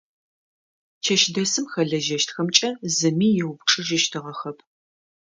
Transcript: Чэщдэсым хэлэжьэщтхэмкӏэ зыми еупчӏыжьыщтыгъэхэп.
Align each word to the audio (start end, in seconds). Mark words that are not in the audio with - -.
Чэщдэсым 1.03 1.65
хэлэжьэщтхэмкӏэ 1.73 2.69
зыми 2.97 3.27
еупчӏыжьыщтыгъэхэп. 3.43 4.57